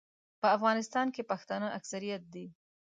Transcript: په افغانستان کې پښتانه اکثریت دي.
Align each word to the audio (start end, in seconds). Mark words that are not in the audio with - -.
په 0.41 0.47
افغانستان 0.57 1.07
کې 1.15 1.27
پښتانه 1.31 1.67
اکثریت 1.77 2.23
دي. 2.33 2.45